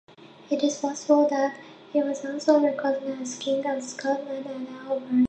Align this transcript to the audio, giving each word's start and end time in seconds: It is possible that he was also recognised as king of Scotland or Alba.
It 0.49 0.63
is 0.63 0.79
possible 0.79 1.29
that 1.29 1.55
he 1.93 2.01
was 2.01 2.25
also 2.25 2.59
recognised 2.59 3.21
as 3.21 3.37
king 3.37 3.63
of 3.67 3.83
Scotland 3.83 4.47
or 4.89 4.93
Alba. 4.93 5.15